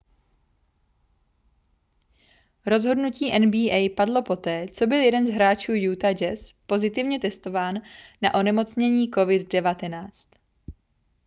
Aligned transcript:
rozhodnutí 2.65 3.31
nba 3.39 3.89
padlo 3.97 4.21
poté 4.23 4.67
co 4.67 4.87
byl 4.87 5.01
jeden 5.01 5.27
z 5.27 5.29
hráčů 5.29 5.71
utah 5.93 6.13
jazz 6.15 6.51
pozitivně 6.67 7.19
testován 7.19 7.75
na 8.21 8.33
onemocnění 8.33 9.11
covid-19 9.11 10.09